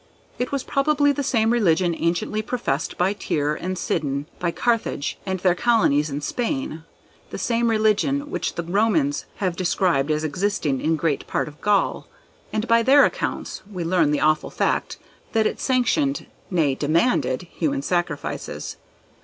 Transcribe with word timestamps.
It 0.39 0.51
was 0.51 0.63
probably 0.63 1.11
the 1.11 1.21
same 1.21 1.51
religion 1.53 1.93
anciently 1.93 2.41
professed 2.41 2.97
by 2.97 3.13
Tyre 3.13 3.53
and 3.53 3.77
Sidon, 3.77 4.25
by 4.39 4.49
Carthage 4.49 5.19
and 5.27 5.39
her 5.41 5.53
colonies 5.53 6.09
in 6.09 6.21
Spain; 6.21 6.83
the 7.29 7.37
same 7.37 7.69
religion 7.69 8.31
which 8.31 8.55
the 8.55 8.63
Romans 8.63 9.25
have 9.35 9.55
described 9.55 10.09
as 10.09 10.23
existing 10.23 10.81
in 10.81 10.95
great 10.95 11.27
part 11.27 11.47
of 11.47 11.61
Gaul, 11.61 12.07
and 12.51 12.67
by 12.67 12.81
their 12.81 13.05
accounts, 13.05 13.61
we 13.71 13.83
learn 13.83 14.09
the 14.09 14.21
awful 14.21 14.49
fact, 14.49 14.97
that 15.33 15.45
it 15.45 15.59
sanctioned, 15.59 16.25
nay, 16.49 16.73
demanded, 16.73 17.43
human 17.51 17.83
sacrifices. 17.83 18.77